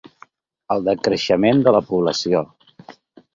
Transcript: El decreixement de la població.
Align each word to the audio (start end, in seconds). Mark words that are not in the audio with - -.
El 0.75 0.87
decreixement 0.87 1.61
de 1.67 1.75
la 1.77 1.83
població. 1.91 2.43